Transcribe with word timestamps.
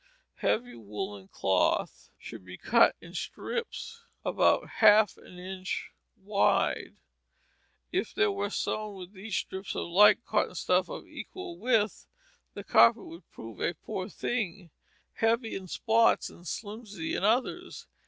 Heavy 0.37 0.73
woollen 0.73 1.27
cloth 1.27 2.09
should 2.17 2.43
be 2.43 2.57
cut 2.57 2.95
in 3.01 3.13
strips 3.13 4.01
about 4.25 4.67
half 4.77 5.15
an 5.17 5.37
inch 5.37 5.91
wide. 6.17 6.95
If 7.91 8.11
there 8.15 8.31
were 8.31 8.49
sewn 8.49 8.95
with 8.95 9.13
these 9.13 9.35
strips 9.35 9.75
of 9.75 9.85
light 9.85 10.25
cotton 10.25 10.55
stuff 10.55 10.89
of 10.89 11.05
equal 11.05 11.55
width, 11.55 12.07
the 12.55 12.63
carpet 12.63 13.05
would 13.05 13.29
prove 13.29 13.61
a 13.61 13.75
poor 13.75 14.09
thing, 14.09 14.71
heavy 15.13 15.53
in 15.55 15.67
spots 15.67 16.31
and 16.31 16.47
slimsy 16.47 17.13
in 17.15 17.23
others. 17.23 17.85